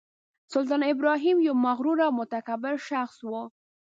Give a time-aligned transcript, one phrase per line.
[0.53, 3.31] سلطان ابراهیم یو مغرور او متکبر شخص و.